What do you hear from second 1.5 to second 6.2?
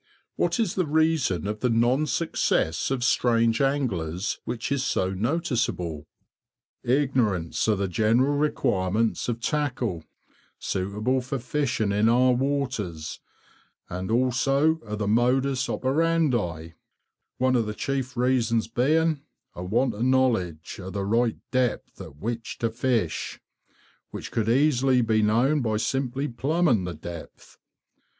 the non success of strange anglers which is so noticeable_?